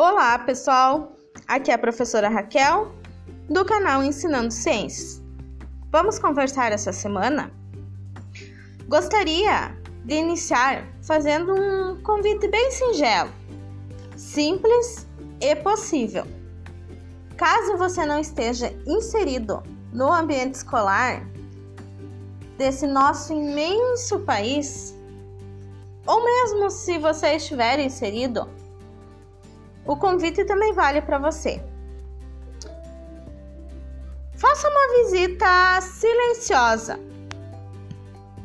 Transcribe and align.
Olá, 0.00 0.38
pessoal! 0.38 1.16
Aqui 1.48 1.72
é 1.72 1.74
a 1.74 1.78
professora 1.78 2.28
Raquel, 2.28 2.92
do 3.50 3.64
canal 3.64 4.00
Ensinando 4.04 4.52
Ciências. 4.52 5.20
Vamos 5.90 6.20
conversar 6.20 6.70
essa 6.70 6.92
semana? 6.92 7.50
Gostaria 8.86 9.76
de 10.04 10.14
iniciar 10.14 10.86
fazendo 11.02 11.52
um 11.52 12.00
convite 12.00 12.46
bem 12.46 12.70
singelo, 12.70 13.32
simples 14.16 15.04
e 15.40 15.56
possível. 15.56 16.24
Caso 17.36 17.76
você 17.76 18.06
não 18.06 18.20
esteja 18.20 18.72
inserido 18.86 19.64
no 19.92 20.12
ambiente 20.12 20.54
escolar 20.54 21.26
desse 22.56 22.86
nosso 22.86 23.32
imenso 23.32 24.20
país, 24.20 24.94
ou 26.06 26.24
mesmo 26.24 26.70
se 26.70 27.00
você 27.00 27.34
estiver 27.34 27.80
inserido, 27.80 28.48
o 29.88 29.96
convite 29.96 30.44
também 30.44 30.74
vale 30.74 31.00
para 31.00 31.18
você. 31.18 31.64
Faça 34.36 34.68
uma 34.68 35.02
visita 35.02 35.80
silenciosa 35.80 37.00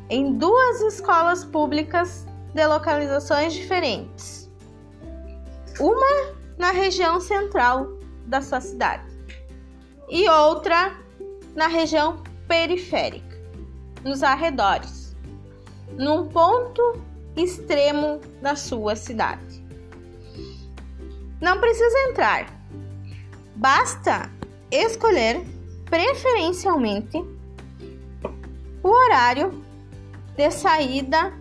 em 0.09 0.33
duas 0.37 0.79
escolas 0.81 1.43
públicas 1.43 2.25
de 2.53 2.65
localizações 2.65 3.53
diferentes. 3.53 4.49
Uma 5.79 6.33
na 6.57 6.71
região 6.71 7.19
central 7.19 7.87
da 8.25 8.41
sua 8.41 8.61
cidade 8.61 9.11
e 10.09 10.29
outra 10.29 10.95
na 11.53 11.67
região 11.67 12.23
periférica, 12.47 13.37
nos 14.01 14.23
arredores, 14.23 15.13
num 15.97 16.29
ponto 16.29 17.01
extremo 17.35 18.21
da 18.41 18.55
sua 18.55 18.95
cidade. 18.95 19.52
Não 21.43 21.59
precisa 21.59 21.99
entrar, 22.09 22.47
basta 23.57 24.31
escolher 24.71 25.45
preferencialmente 25.89 27.17
o 28.81 28.87
horário 28.87 29.61
de 30.37 30.49
saída 30.49 31.33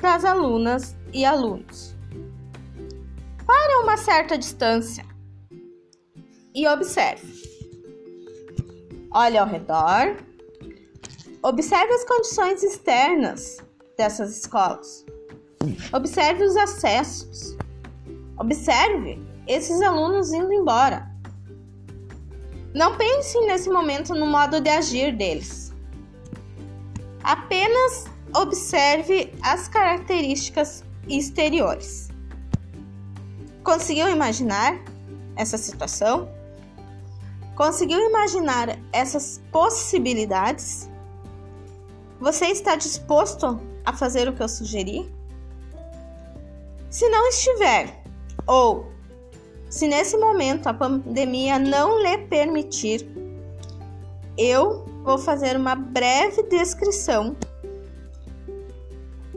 das 0.00 0.24
alunas 0.24 0.96
e 1.12 1.24
alunos. 1.24 1.92
Para 3.44 3.80
uma 3.82 3.96
certa 3.96 4.38
distância 4.38 5.04
e 6.54 6.64
observe. 6.68 7.26
Olhe 9.10 9.38
ao 9.38 9.48
redor, 9.48 10.18
observe 11.42 11.94
as 11.94 12.04
condições 12.04 12.62
externas 12.62 13.56
dessas 13.96 14.38
escolas, 14.38 15.04
observe 15.92 16.44
os 16.44 16.56
acessos, 16.56 17.56
observe 18.38 19.26
esses 19.48 19.80
alunos 19.80 20.32
indo 20.32 20.52
embora. 20.52 21.10
Não 22.74 22.96
pense 22.96 23.40
nesse 23.40 23.70
momento 23.70 24.14
no 24.14 24.26
modo 24.26 24.60
de 24.60 24.68
agir 24.68 25.16
deles. 25.16 25.72
Apenas 27.24 28.04
observe 28.36 29.32
as 29.42 29.66
características 29.66 30.84
exteriores. 31.08 32.08
Conseguiu 33.64 34.08
imaginar 34.08 34.78
essa 35.34 35.56
situação? 35.56 36.28
Conseguiu 37.56 37.98
imaginar 38.08 38.78
essas 38.92 39.40
possibilidades? 39.50 40.88
Você 42.20 42.46
está 42.46 42.76
disposto 42.76 43.58
a 43.84 43.92
fazer 43.92 44.28
o 44.28 44.32
que 44.34 44.42
eu 44.42 44.48
sugeri? 44.48 45.10
Se 46.90 47.08
não 47.08 47.28
estiver, 47.28 48.02
ou 48.46 48.90
se 49.70 49.86
nesse 49.86 50.16
momento 50.16 50.66
a 50.66 50.74
pandemia 50.74 51.58
não 51.58 52.00
lhe 52.02 52.18
permitir, 52.26 53.08
eu 54.36 54.84
vou 55.04 55.18
fazer 55.18 55.56
uma 55.56 55.74
breve 55.74 56.42
descrição 56.44 57.36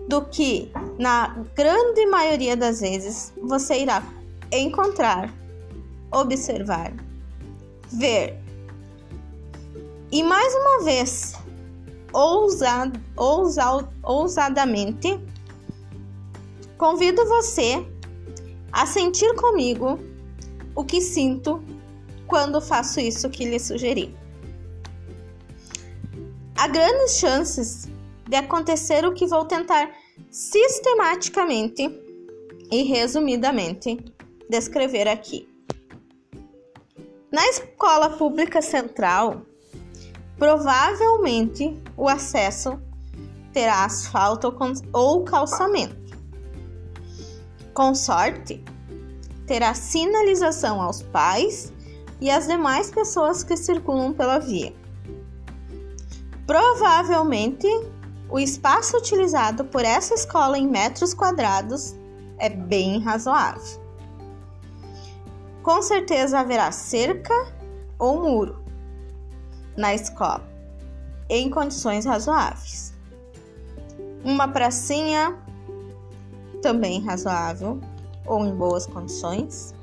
do 0.07 0.21
que, 0.25 0.71
na 0.99 1.43
grande 1.55 2.05
maioria 2.05 2.55
das 2.55 2.81
vezes, 2.81 3.33
você 3.41 3.81
irá 3.81 4.03
encontrar, 4.51 5.33
observar 6.11 6.93
ver. 7.91 8.37
E 10.11 10.23
mais 10.23 10.53
uma 10.53 10.83
vez, 10.83 11.33
ousad, 12.13 12.93
ousad, 13.15 13.87
ousadamente, 14.03 15.19
convido 16.77 17.25
você 17.25 17.85
a 18.71 18.85
sentir 18.85 19.33
comigo 19.35 19.99
o 20.75 20.83
que 20.83 21.01
sinto 21.01 21.63
quando 22.27 22.61
faço 22.61 22.99
isso 22.99 23.29
que 23.29 23.45
lhe 23.45 23.59
sugeri. 23.59 24.15
Há 26.55 26.67
grandes 26.67 27.17
chances 27.17 27.89
de 28.27 28.35
acontecer 28.35 29.05
o 29.05 29.13
que 29.13 29.25
vou 29.25 29.45
tentar 29.45 29.91
sistematicamente 30.29 31.89
e 32.71 32.83
resumidamente 32.83 33.97
descrever 34.49 35.07
aqui. 35.07 35.49
Na 37.31 37.45
escola 37.47 38.09
pública 38.11 38.61
central, 38.61 39.41
provavelmente 40.37 41.77
o 41.97 42.07
acesso 42.07 42.81
terá 43.53 43.85
asfalto 43.85 44.53
ou 44.93 45.23
calçamento. 45.23 46.17
Com 47.73 47.95
sorte, 47.95 48.63
terá 49.51 49.73
sinalização 49.73 50.81
aos 50.81 51.01
pais 51.01 51.73
e 52.21 52.31
às 52.31 52.47
demais 52.47 52.89
pessoas 52.89 53.43
que 53.43 53.57
circulam 53.57 54.13
pela 54.13 54.39
via. 54.39 54.73
Provavelmente, 56.47 57.67
o 58.29 58.39
espaço 58.39 58.95
utilizado 58.95 59.65
por 59.65 59.83
essa 59.83 60.13
escola 60.13 60.57
em 60.57 60.65
metros 60.65 61.13
quadrados 61.13 61.93
é 62.37 62.47
bem 62.47 63.01
razoável. 63.01 63.77
Com 65.61 65.81
certeza 65.81 66.39
haverá 66.39 66.71
cerca 66.71 67.33
ou 67.99 68.21
muro 68.21 68.63
na 69.75 69.93
escola, 69.93 70.49
em 71.27 71.49
condições 71.49 72.05
razoáveis. 72.05 72.93
Uma 74.23 74.47
pracinha 74.47 75.37
também 76.61 77.03
razoável 77.03 77.81
ou 78.25 78.45
em 78.45 78.55
boas 78.55 78.85
condições. 78.85 79.73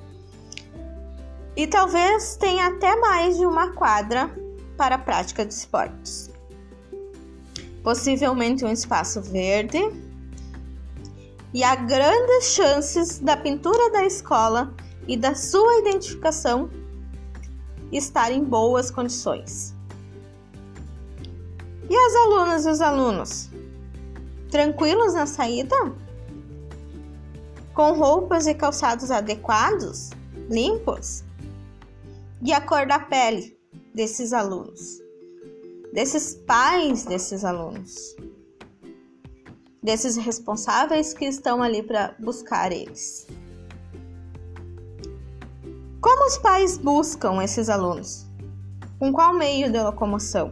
E 1.56 1.66
talvez 1.66 2.36
tenha 2.36 2.68
até 2.68 2.94
mais 2.96 3.36
de 3.36 3.44
uma 3.44 3.72
quadra 3.72 4.30
para 4.76 4.94
a 4.94 4.98
prática 4.98 5.44
de 5.44 5.52
esportes. 5.52 6.30
Possivelmente 7.82 8.64
um 8.64 8.70
espaço 8.70 9.20
verde. 9.20 9.78
E 11.52 11.64
há 11.64 11.74
grandes 11.74 12.52
chances 12.52 13.18
da 13.18 13.36
pintura 13.36 13.90
da 13.90 14.04
escola 14.04 14.72
e 15.06 15.16
da 15.16 15.34
sua 15.34 15.78
identificação 15.78 16.70
estar 17.90 18.30
em 18.30 18.44
boas 18.44 18.90
condições. 18.90 19.74
E 21.88 21.96
as 21.96 22.14
alunas 22.14 22.66
e 22.66 22.70
os 22.70 22.80
alunos? 22.80 23.48
Tranquilos 24.50 25.14
na 25.14 25.26
saída? 25.26 25.74
Com 27.78 27.92
roupas 27.92 28.48
e 28.48 28.54
calçados 28.54 29.08
adequados? 29.08 30.10
Limpos? 30.50 31.22
E 32.42 32.52
a 32.52 32.60
cor 32.60 32.88
da 32.88 32.98
pele 32.98 33.56
desses 33.94 34.32
alunos? 34.32 35.00
Desses 35.92 36.34
pais 36.34 37.04
desses 37.04 37.44
alunos? 37.44 38.16
Desses 39.80 40.16
responsáveis 40.16 41.14
que 41.14 41.26
estão 41.26 41.62
ali 41.62 41.80
para 41.80 42.16
buscar 42.18 42.72
eles? 42.72 43.28
Como 46.00 46.26
os 46.26 46.36
pais 46.38 46.78
buscam 46.78 47.40
esses 47.44 47.68
alunos? 47.68 48.26
Com 48.98 49.12
qual 49.12 49.32
meio 49.32 49.70
de 49.70 49.80
locomoção? 49.80 50.50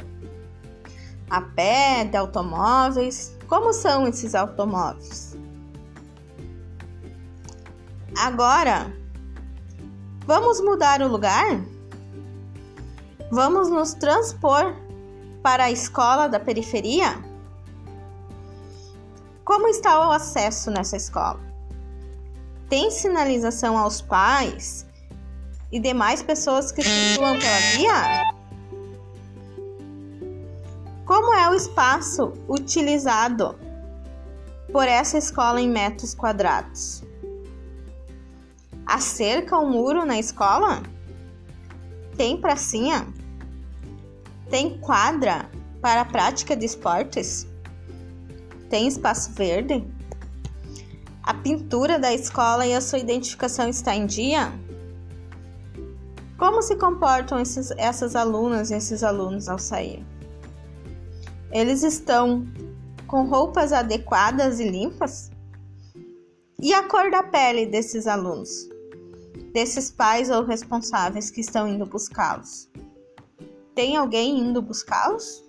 A 1.29 1.41
pé, 1.41 2.05
de 2.05 2.17
automóveis? 2.17 3.37
Como 3.49 3.73
são 3.73 4.06
esses 4.06 4.33
automóveis? 4.33 5.36
Agora, 8.19 8.91
vamos 10.27 10.59
mudar 10.63 11.03
o 11.03 11.09
lugar? 11.09 11.61
Vamos 13.31 13.69
nos 13.69 13.93
transpor 13.93 14.75
para 15.43 15.65
a 15.65 15.71
escola 15.71 16.27
da 16.27 16.41
periferia? 16.41 17.23
Como 19.45 19.69
está 19.69 20.09
o 20.09 20.13
acesso 20.13 20.71
nessa 20.71 20.97
escola? 20.97 21.39
Tem 22.71 22.91
sinalização 22.91 23.77
aos 23.77 24.01
pais 24.01 24.87
e 25.71 25.79
demais 25.79 26.23
pessoas 26.23 26.73
que 26.73 26.83
circulam 26.83 27.39
pela 27.39 27.61
via? 27.77 28.33
Como 31.05 31.35
é 31.35 31.51
o 31.51 31.55
espaço 31.55 32.33
utilizado 32.49 33.59
por 34.73 34.89
essa 34.89 35.19
escola 35.19 35.61
em 35.61 35.69
metros 35.69 36.15
quadrados? 36.15 37.06
A 38.87 39.00
cerca, 39.00 39.59
o 39.59 39.69
muro 39.69 40.06
na 40.06 40.19
escola? 40.19 40.83
Tem 42.17 42.41
pracinha? 42.41 43.06
Tem 44.49 44.79
quadra 44.79 45.50
para 45.83 46.03
a 46.03 46.05
prática 46.05 46.56
de 46.56 46.65
esportes? 46.65 47.47
Tem 48.71 48.87
espaço 48.87 49.33
verde? 49.33 49.85
A 51.23 51.35
pintura 51.35 51.99
da 51.99 52.15
escola 52.15 52.65
e 52.65 52.73
a 52.73 52.81
sua 52.81 53.00
identificação 53.00 53.69
está 53.69 53.94
em 53.94 54.06
dia? 54.06 54.53
Como 56.38 56.62
se 56.62 56.77
comportam 56.77 57.41
esses, 57.41 57.73
essas 57.73 58.15
alunas 58.15 58.71
e 58.71 58.75
esses 58.75 59.03
alunos 59.03 59.49
ao 59.49 59.59
sair? 59.59 60.06
Eles 61.50 61.83
estão 61.83 62.47
com 63.09 63.25
roupas 63.27 63.73
adequadas 63.73 64.61
e 64.61 64.69
limpas? 64.69 65.31
E 66.61 66.73
a 66.73 66.85
cor 66.85 67.11
da 67.11 67.23
pele 67.23 67.67
desses 67.67 68.06
alunos? 68.06 68.75
Desses 69.56 69.91
pais 69.91 70.29
ou 70.29 70.44
responsáveis 70.44 71.31
que 71.31 71.41
estão 71.41 71.67
indo 71.67 71.87
buscá-los? 71.87 72.69
Tem 73.75 73.97
alguém 73.97 74.38
indo 74.38 74.61
buscá-los? 74.61 75.43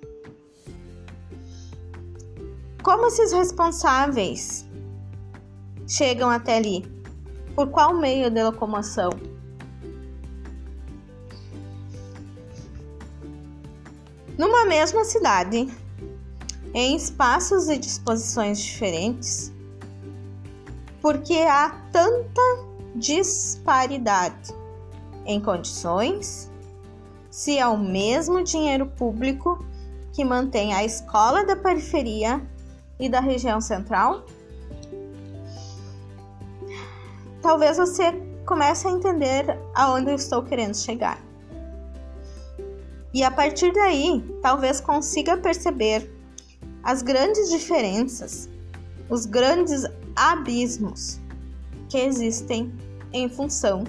Como 2.82 3.08
esses 3.08 3.34
responsáveis 3.34 4.66
chegam 5.86 6.30
até 6.30 6.56
ali? 6.56 6.86
Por 7.54 7.68
qual 7.68 7.94
meio 7.94 8.32
de 8.32 8.42
locomoção? 8.42 9.10
Numa 14.38 14.64
mesma 14.68 15.04
cidade, 15.04 15.68
em 16.74 16.96
espaços 16.96 17.68
e 17.68 17.78
disposições 17.78 18.58
diferentes, 18.58 19.52
porque 21.02 21.34
há 21.34 21.72
tanta 21.92 22.77
disparidade 22.98 24.54
em 25.26 25.40
condições, 25.40 26.52
se 27.30 27.58
é 27.58 27.68
o 27.68 27.78
mesmo 27.78 28.44
dinheiro 28.44 28.86
público 28.86 29.64
que 30.14 30.24
mantém 30.24 30.74
a 30.74 30.84
escola 30.84 31.46
da 31.46 31.56
periferia 31.56 32.42
e 33.00 33.08
da 33.08 33.20
região 33.20 33.62
central? 33.62 34.26
Talvez 37.42 37.78
você 37.78 38.12
comece 38.46 38.88
a 38.88 38.92
entender 38.92 39.46
aonde 39.76 40.10
eu 40.10 40.16
estou 40.16 40.42
querendo 40.42 40.76
chegar. 40.76 41.22
E 43.14 43.24
a 43.24 43.30
partir 43.30 43.72
daí, 43.74 44.24
talvez 44.42 44.82
consiga 44.82 45.38
perceber 45.38 46.12
as 46.84 47.02
grandes 47.02 47.50
diferenças, 47.50 48.50
os 49.10 49.26
grandes 49.26 49.84
abismos 50.16 51.20
que 51.90 51.98
existem 51.98 52.74
em 53.14 53.30
função 53.30 53.84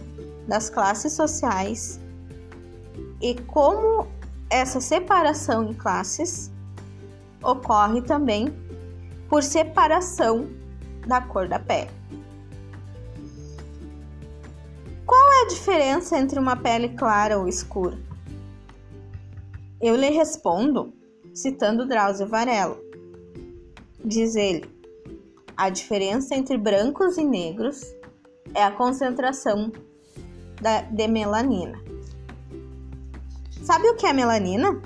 das 0.46 0.70
classes 0.70 1.12
sociais 1.12 2.00
e 3.20 3.34
como 3.34 4.06
essa 4.50 4.80
separação 4.80 5.64
em 5.64 5.74
classes 5.74 6.50
ocorre 7.42 8.02
também 8.02 8.52
por 9.28 9.42
separação 9.42 10.48
da 11.06 11.20
cor 11.20 11.48
da 11.48 11.58
pele. 11.58 11.90
Qual 15.04 15.32
é 15.32 15.42
a 15.42 15.48
diferença 15.48 16.18
entre 16.18 16.38
uma 16.38 16.56
pele 16.56 16.90
clara 16.90 17.38
ou 17.38 17.48
escura? 17.48 17.98
Eu 19.80 19.96
lhe 19.96 20.10
respondo 20.10 20.92
citando 21.32 21.86
Drauzio 21.86 22.26
Varela. 22.26 22.78
Diz 24.04 24.34
ele: 24.34 24.68
a 25.56 25.70
diferença 25.70 26.34
entre 26.34 26.56
brancos 26.56 27.16
e 27.16 27.24
negros 27.24 27.82
é 28.54 28.64
a 28.64 28.70
concentração 28.70 29.72
da, 30.60 30.82
de 30.82 31.08
melanina. 31.08 31.78
Sabe 33.62 33.88
o 33.88 33.96
que 33.96 34.06
é 34.06 34.12
melanina? 34.12 34.80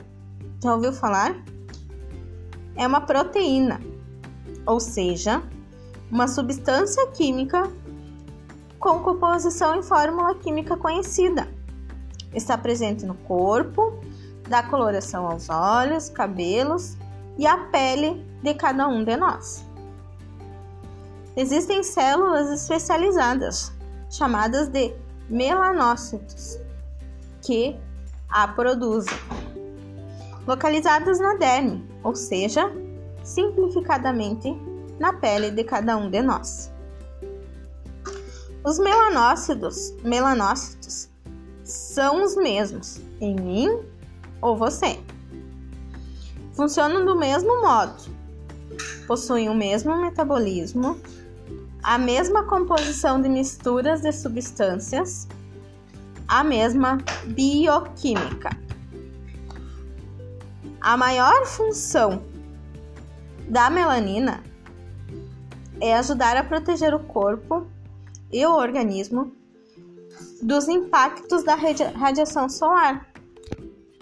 Já 0.63 0.75
ouviu 0.75 0.93
falar? 0.93 1.35
É 2.77 2.87
uma 2.87 3.01
proteína, 3.01 3.81
ou 4.67 4.81
seja, 4.81 5.43
uma 6.11 6.27
substância 6.27 7.07
química 7.09 7.71
com 8.79 9.01
composição 9.01 9.77
em 9.77 9.83
fórmula 9.83 10.35
química 10.37 10.77
conhecida. 10.77 11.49
Está 12.35 12.57
presente 12.57 13.05
no 13.05 13.15
corpo 13.15 14.01
dá 14.53 14.63
coloração 14.63 15.27
aos 15.27 15.49
olhos, 15.49 16.09
cabelos 16.09 16.97
e 17.39 17.47
à 17.47 17.57
pele 17.57 18.23
de 18.43 18.53
cada 18.55 18.87
um 18.87 19.03
de 19.03 19.17
nós. 19.17 19.65
Existem 21.37 21.83
células 21.83 22.51
especializadas, 22.51 23.73
chamadas 24.11 24.69
de 24.69 24.95
melanócitos, 25.31 26.59
que 27.41 27.75
a 28.29 28.49
produzem, 28.49 29.17
localizadas 30.47 31.19
na 31.19 31.35
derme, 31.37 31.89
ou 32.03 32.15
seja, 32.15 32.71
simplificadamente 33.25 34.55
na 34.99 35.15
pele 35.15 35.51
de 35.51 35.65
cada 35.65 35.97
um 35.97 36.11
de 36.11 36.21
nós. 36.21 36.71
Os 38.65 38.79
melanócitos, 38.79 39.95
melanócitos 40.05 41.09
são 41.65 42.23
os 42.25 42.37
mesmos 42.37 43.01
em 43.21 43.35
mim 43.35 43.81
ou 44.41 44.57
você. 44.57 45.01
Funcionam 46.53 47.05
do 47.07 47.17
mesmo 47.17 47.63
modo, 47.63 48.03
possuem 49.07 49.49
o 49.49 49.55
mesmo 49.55 49.97
metabolismo, 49.97 51.01
a 51.83 51.99
mesma 51.99 52.45
composição 52.45 53.21
de 53.21 53.29
misturas 53.29 54.03
de 54.03 54.13
substâncias, 54.13 55.27
a 56.29 56.45
mesma 56.45 56.99
bioquímica. 57.27 58.51
A 60.81 60.97
maior 60.97 61.45
função 61.47 62.23
da 63.49 63.69
melanina 63.69 64.43
é 65.81 65.95
ajudar 65.97 66.37
a 66.37 66.45
proteger 66.45 66.95
o 66.95 67.01
corpo 67.01 67.67
e 68.33 68.47
o 68.47 68.55
organismo 68.55 69.33
dos 70.41 70.69
impactos 70.69 71.45
da 71.45 71.55
radiação 71.55 72.49
solar 72.49 73.13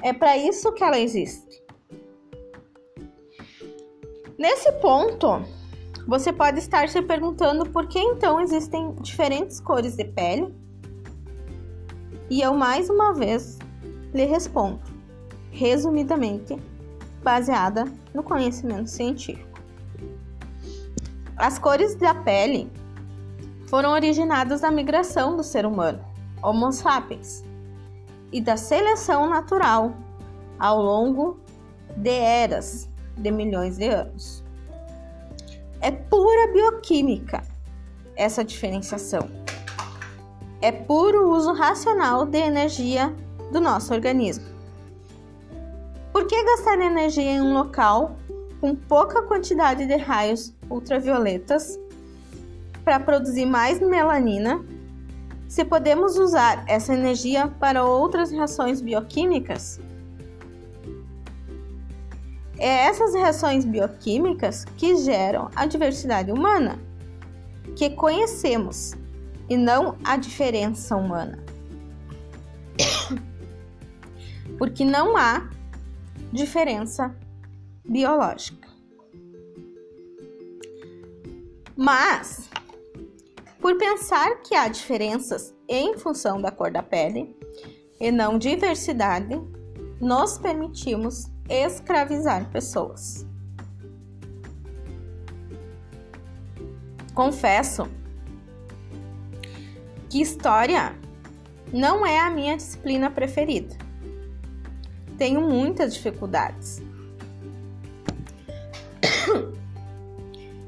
é 0.02 0.12
para 0.12 0.36
isso 0.36 0.72
que 0.72 0.82
ela 0.82 0.98
existe. 0.98 1.62
Nesse 4.38 4.72
ponto, 4.80 5.44
você 6.06 6.32
pode 6.32 6.58
estar 6.58 6.88
se 6.88 7.00
perguntando 7.02 7.68
por 7.68 7.86
que 7.86 7.98
então 7.98 8.40
existem 8.40 8.94
diferentes 9.00 9.60
cores 9.60 9.96
de 9.96 10.04
pele? 10.04 10.54
E 12.28 12.40
eu 12.40 12.54
mais 12.54 12.88
uma 12.88 13.12
vez 13.12 13.58
lhe 14.14 14.24
respondo, 14.24 14.80
resumidamente, 15.50 16.56
baseada 17.22 17.84
no 18.14 18.22
conhecimento 18.22 18.88
científico. 18.88 19.60
As 21.36 21.58
cores 21.58 21.94
da 21.94 22.14
pele 22.14 22.70
foram 23.66 23.92
originadas 23.92 24.60
da 24.60 24.70
migração 24.70 25.36
do 25.36 25.42
ser 25.42 25.64
humano, 25.64 26.04
Homo 26.42 26.72
sapiens, 26.72 27.44
e 28.32 28.40
da 28.40 28.56
seleção 28.56 29.28
natural 29.28 29.92
ao 30.58 30.80
longo 30.80 31.40
de 31.96 32.10
eras 32.10 32.88
de 33.16 33.30
milhões 33.30 33.76
de 33.76 33.88
anos. 33.88 34.44
É 35.82 35.90
pura 35.90 36.52
bioquímica 36.52 37.42
essa 38.14 38.44
diferenciação. 38.44 39.30
É 40.60 40.70
puro 40.70 41.30
uso 41.30 41.54
racional 41.54 42.26
de 42.26 42.36
energia 42.36 43.14
do 43.50 43.62
nosso 43.62 43.94
organismo. 43.94 44.44
Por 46.12 46.26
que 46.26 46.44
gastar 46.44 46.78
energia 46.78 47.32
em 47.32 47.40
um 47.40 47.54
local 47.54 48.16
com 48.60 48.76
pouca 48.76 49.22
quantidade 49.22 49.86
de 49.86 49.96
raios 49.96 50.54
ultravioletas 50.68 51.78
para 52.84 53.00
produzir 53.00 53.46
mais 53.46 53.80
melanina 53.80 54.62
se 55.48 55.64
podemos 55.64 56.18
usar 56.18 56.62
essa 56.68 56.92
energia 56.92 57.48
para 57.58 57.84
outras 57.86 58.30
reações 58.30 58.82
bioquímicas? 58.82 59.80
É 62.60 62.84
essas 62.84 63.14
reações 63.14 63.64
bioquímicas 63.64 64.66
que 64.76 64.94
geram 64.96 65.50
a 65.56 65.64
diversidade 65.64 66.30
humana, 66.30 66.78
que 67.74 67.88
conhecemos, 67.88 68.92
e 69.48 69.56
não 69.56 69.96
a 70.04 70.18
diferença 70.18 70.94
humana. 70.94 71.42
Porque 74.58 74.84
não 74.84 75.16
há 75.16 75.48
diferença 76.30 77.16
biológica. 77.82 78.68
Mas 81.74 82.50
por 83.58 83.78
pensar 83.78 84.42
que 84.42 84.54
há 84.54 84.68
diferenças 84.68 85.54
em 85.66 85.96
função 85.96 86.42
da 86.42 86.50
cor 86.50 86.70
da 86.70 86.82
pele 86.82 87.34
e 87.98 88.10
não 88.10 88.38
diversidade, 88.38 89.40
nos 89.98 90.36
permitimos 90.36 91.29
escravizar 91.50 92.48
pessoas. 92.50 93.26
Confesso 97.12 97.88
que 100.08 100.22
história 100.22 100.94
não 101.72 102.06
é 102.06 102.20
a 102.20 102.30
minha 102.30 102.56
disciplina 102.56 103.10
preferida. 103.10 103.76
Tenho 105.18 105.40
muitas 105.40 105.92
dificuldades. 105.92 106.80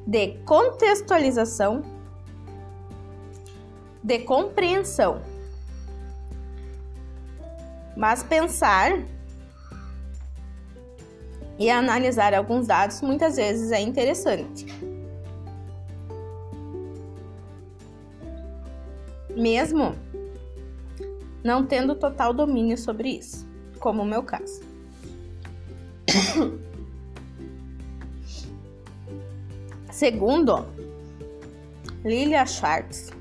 De 0.07 0.37
contextualização, 0.45 1.83
de 4.03 4.19
compreensão. 4.19 5.23
Mas 7.97 8.23
pensar 8.23 8.99
e 11.63 11.71
analisar 11.71 12.35
alguns 12.35 12.67
dados 12.67 13.01
muitas 13.03 13.37
vezes 13.37 13.71
é 13.71 13.81
interessante. 13.81 14.67
Mesmo 19.37 19.95
não 21.45 21.65
tendo 21.65 21.95
total 21.95 22.35
domínio 22.35 22.77
sobre 22.77 23.11
isso, 23.11 23.49
como 23.79 24.03
o 24.03 24.05
meu 24.05 24.25
caso. 24.25 24.61
Segundo 29.89 30.67
Lilia 32.05 32.45
Schwartz, 32.45 33.13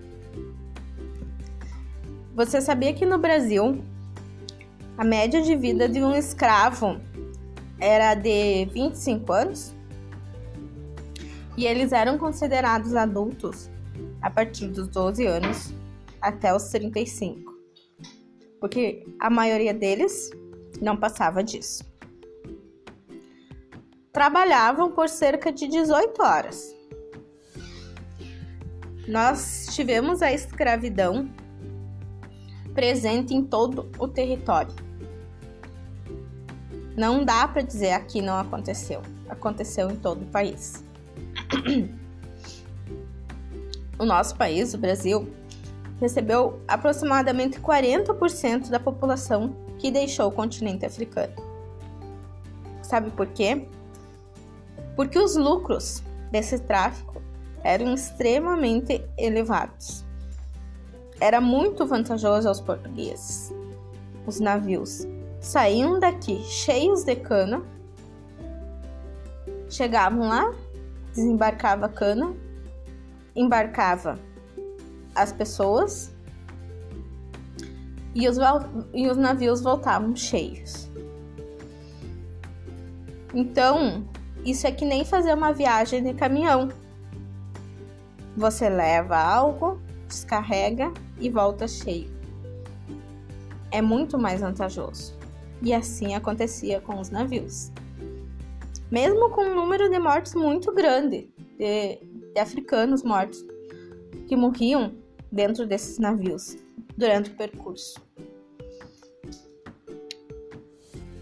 você 2.34 2.60
sabia 2.60 2.92
que 2.92 3.06
no 3.06 3.20
Brasil 3.20 3.84
a 4.98 5.04
média 5.04 5.44
de 5.44 5.56
vida 5.56 5.88
de 5.88 6.02
um 6.02 6.16
escravo 6.16 7.00
era 7.82 8.14
de 8.14 8.66
25 8.66 9.34
anos 9.34 9.76
e 11.58 11.66
eles 11.66 11.92
eram 11.92 12.18
considerados 12.18 12.96
adultos 12.96 13.70
a 14.22 14.30
partir 14.30 14.68
dos 14.68 14.88
12 14.88 15.26
anos 15.26 15.74
até 16.22 16.56
os 16.56 16.70
35, 16.70 17.52
porque 18.60 19.04
a 19.20 19.30
maioria 19.32 19.74
deles 19.74 20.30
não 20.80 20.96
passava 20.96 21.44
disso. 21.44 21.84
Trabalhavam 24.14 24.92
por 24.92 25.10
cerca 25.10 25.52
de 25.52 25.68
18 25.68 26.22
horas. 26.22 26.76
Nós 29.08 29.68
tivemos 29.72 30.22
a 30.22 30.32
escravidão 30.32 31.28
presente 32.76 33.34
em 33.34 33.44
todo 33.44 33.90
o 33.98 34.08
território 34.08 34.91
não 37.02 37.26
dá 37.26 37.48
para 37.48 37.64
dizer 37.64 37.94
aqui 37.94 38.22
não 38.22 38.38
aconteceu. 38.38 39.02
Aconteceu 39.28 39.90
em 39.90 39.96
todo 39.96 40.22
o 40.22 40.26
país. 40.28 40.84
O 43.98 44.06
nosso 44.06 44.36
país, 44.36 44.74
o 44.74 44.78
Brasil, 44.80 45.32
recebeu 46.00 46.60
aproximadamente 46.68 47.60
40% 47.60 48.70
da 48.70 48.80
população 48.80 49.56
que 49.78 49.92
deixou 49.92 50.28
o 50.28 50.32
continente 50.32 50.86
africano. 50.86 51.34
Sabe 52.82 53.12
por 53.12 53.28
quê? 53.28 53.68
Porque 54.96 55.20
os 55.20 55.36
lucros 55.36 56.02
desse 56.32 56.58
tráfico 56.60 57.22
eram 57.64 57.94
extremamente 57.94 59.04
elevados. 59.18 60.04
Era 61.20 61.40
muito 61.40 61.86
vantajoso 61.86 62.48
aos 62.48 62.60
portugueses. 62.60 63.54
Os 64.26 64.40
navios 64.40 65.06
saíam 65.42 66.00
daqui 66.00 66.38
cheios 66.44 67.04
de 67.04 67.16
cana, 67.16 67.64
chegavam 69.68 70.30
lá, 70.30 70.54
desembarcava 71.14 71.88
a 71.88 71.90
cana, 71.90 72.34
embarcava 73.36 74.20
as 75.16 75.34
pessoas 75.34 76.14
e 78.14 78.30
os, 78.30 78.38
e 78.94 79.08
os 79.10 79.18
navios 79.18 79.62
voltavam 79.62 80.16
cheios. 80.16 80.88
Então, 83.34 84.06
isso 84.46 84.68
é 84.68 84.72
que 84.72 84.86
nem 84.86 85.04
fazer 85.04 85.34
uma 85.34 85.52
viagem 85.52 86.04
de 86.04 86.14
caminhão. 86.14 86.70
Você 88.38 88.70
leva 88.70 89.18
algo, 89.18 89.82
descarrega 90.08 90.94
e 91.20 91.30
volta 91.30 91.68
cheio. 91.68 92.12
É 93.72 93.82
muito 93.82 94.20
mais 94.20 94.42
vantajoso 94.42 95.21
e 95.62 95.74
assim 95.74 96.16
acontecia 96.16 96.82
com 96.82 97.00
os 97.00 97.10
navios. 97.10 97.72
Mesmo 98.90 99.30
com 99.30 99.44
um 99.44 99.56
número 99.56 99.90
de 99.90 100.00
mortes 100.00 100.34
muito 100.36 100.74
grande, 100.74 101.30
de, 101.58 102.00
de 102.34 102.40
africanos 102.40 103.04
mortos, 103.04 103.46
que 104.28 104.36
morriam 104.36 104.94
dentro 105.32 105.66
desses 105.66 105.98
navios 105.98 106.58
durante 106.98 107.30
o 107.30 107.36
percurso. 107.36 108.02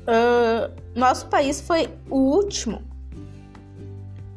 Uh, 0.10 0.74
nosso 0.96 1.28
país 1.28 1.62
foi 1.62 1.88
o 2.10 2.18
último 2.18 2.82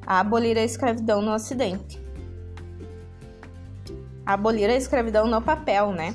a 0.07 0.21
abolir 0.21 0.59
a 0.59 0.65
escravidão 0.65 1.23
no 1.23 1.33
Ocidente. 1.33 1.99
A 4.27 4.35
abolir 4.35 4.69
a 4.69 4.77
escravidão 4.77 5.27
no 5.27 5.41
papel, 5.41 5.93
né? 5.93 6.15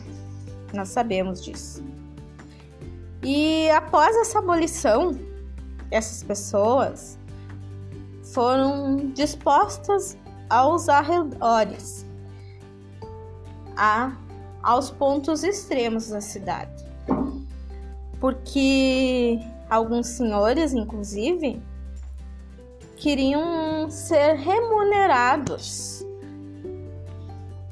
Nós 0.74 0.90
sabemos 0.90 1.44
disso. 1.44 1.87
E 3.30 3.70
após 3.72 4.16
essa 4.16 4.40
abolição, 4.40 5.20
essas 5.92 6.24
pessoas 6.24 7.20
foram 8.34 9.12
dispostas 9.14 10.18
aos 10.50 10.88
arredores, 10.88 12.06
a, 13.76 14.16
aos 14.64 14.90
pontos 14.90 15.44
extremos 15.44 16.08
da 16.08 16.22
cidade. 16.22 16.86
Porque 18.18 19.40
alguns 19.70 20.08
senhores, 20.08 20.72
inclusive, 20.72 21.62
queriam 22.96 23.92
ser 23.92 24.36
remunerados 24.36 26.02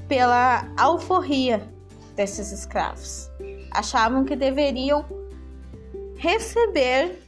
pela 0.10 0.68
alforria 0.76 1.66
desses 2.14 2.52
escravos. 2.52 3.32
Achavam 3.72 4.26
que 4.26 4.36
deveriam 4.36 5.15
receber 6.18 7.20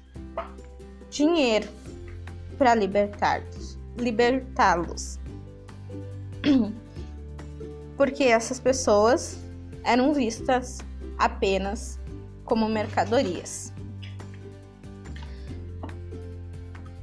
dinheiro 1.09 1.67
para 2.57 2.73
libertá-los. 2.75 3.77
Libertá-los. 3.97 5.19
Porque 7.97 8.25
essas 8.25 8.59
pessoas 8.59 9.37
eram 9.83 10.13
vistas 10.13 10.79
apenas 11.17 11.99
como 12.45 12.67
mercadorias. 12.67 13.73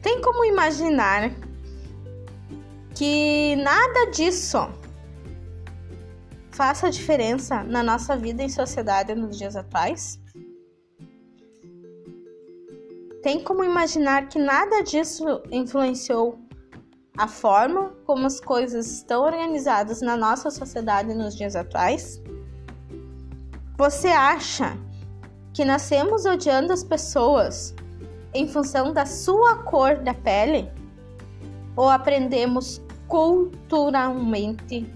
Tem 0.00 0.20
como 0.20 0.44
imaginar 0.44 1.32
que 2.94 3.56
nada 3.56 4.10
disso 4.10 4.68
faça 6.52 6.88
diferença 6.90 7.64
na 7.64 7.82
nossa 7.82 8.16
vida 8.16 8.42
em 8.42 8.48
sociedade 8.48 9.14
nos 9.14 9.36
dias 9.36 9.56
atuais? 9.56 10.20
Tem 13.24 13.42
como 13.42 13.64
imaginar 13.64 14.28
que 14.28 14.38
nada 14.38 14.82
disso 14.82 15.24
influenciou 15.50 16.38
a 17.16 17.26
forma 17.26 17.90
como 18.04 18.26
as 18.26 18.38
coisas 18.38 18.86
estão 18.86 19.24
organizadas 19.24 20.02
na 20.02 20.14
nossa 20.14 20.50
sociedade 20.50 21.14
nos 21.14 21.34
dias 21.34 21.56
atuais? 21.56 22.20
Você 23.78 24.08
acha 24.08 24.76
que 25.54 25.64
nascemos 25.64 26.26
odiando 26.26 26.70
as 26.70 26.84
pessoas 26.84 27.74
em 28.34 28.46
função 28.46 28.92
da 28.92 29.06
sua 29.06 29.56
cor 29.62 29.96
da 29.96 30.12
pele? 30.12 30.70
Ou 31.74 31.88
aprendemos 31.88 32.78
culturalmente 33.08 34.86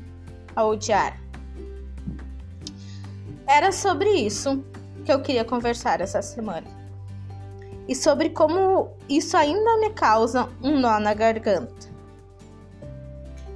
a 0.54 0.66
odiar? 0.66 1.18
Era 3.46 3.72
sobre 3.72 4.10
isso 4.10 4.62
que 5.02 5.10
eu 5.10 5.22
queria 5.22 5.46
conversar 5.46 6.02
essa 6.02 6.20
semana 6.20 6.77
e 7.88 7.94
sobre 7.94 8.28
como 8.30 8.90
isso 9.08 9.34
ainda 9.36 9.78
me 9.78 9.90
causa 9.90 10.46
um 10.62 10.78
nó 10.78 11.00
na 11.00 11.14
garganta. 11.14 11.88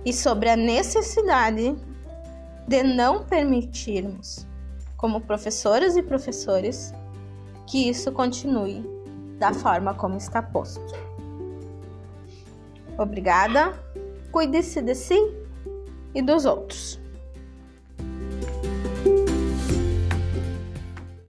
E 0.04 0.12
sobre 0.12 0.48
a 0.48 0.56
necessidade 0.56 1.76
de 2.66 2.82
não 2.82 3.24
permitirmos, 3.24 4.46
como 4.96 5.20
professoras 5.20 5.96
e 5.96 6.02
professores, 6.02 6.94
que 7.66 7.90
isso 7.90 8.10
continue 8.10 8.82
da 9.38 9.52
forma 9.52 9.94
como 9.94 10.16
está 10.16 10.42
posto. 10.42 10.94
Obrigada, 12.98 13.74
cuide-se 14.30 14.80
de 14.80 14.94
si 14.94 15.18
e 16.14 16.22
dos 16.22 16.46
outros. 16.46 17.01